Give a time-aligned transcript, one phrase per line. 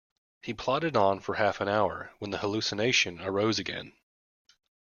[0.41, 3.93] He plodded on for half an hour, when the hallucination arose again.